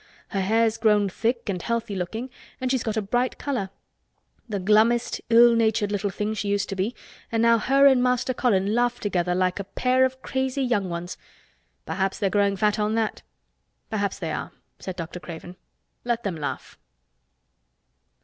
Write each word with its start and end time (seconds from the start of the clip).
Her 0.29 0.41
hair's 0.41 0.77
grown 0.79 1.09
thick 1.09 1.47
and 1.47 1.61
healthy 1.61 1.95
looking 1.95 2.31
and 2.59 2.71
she's 2.71 2.81
got 2.81 2.97
a 2.97 3.03
bright 3.03 3.37
color. 3.37 3.69
The 4.49 4.59
glummest, 4.59 5.21
ill 5.29 5.53
natured 5.53 5.91
little 5.91 6.09
thing 6.09 6.33
she 6.33 6.47
used 6.47 6.69
to 6.69 6.75
be 6.75 6.95
and 7.31 7.39
now 7.43 7.59
her 7.59 7.85
and 7.85 8.01
Master 8.01 8.33
Colin 8.33 8.73
laugh 8.73 8.99
together 8.99 9.35
like 9.35 9.59
a 9.59 9.63
pair 9.63 10.03
of 10.03 10.23
crazy 10.23 10.63
young 10.63 10.89
ones. 10.89 11.17
Perhaps 11.85 12.17
they're 12.17 12.31
growing 12.31 12.55
fat 12.55 12.79
on 12.79 12.95
that." 12.95 13.21
"Perhaps 13.91 14.17
they 14.17 14.31
are," 14.31 14.51
said 14.79 14.95
Dr. 14.95 15.19
Craven. 15.19 15.55
"Let 16.03 16.23
them 16.23 16.35
laugh." 16.35 16.79